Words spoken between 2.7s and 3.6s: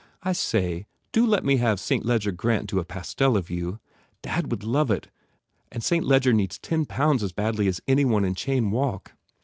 do a pastel of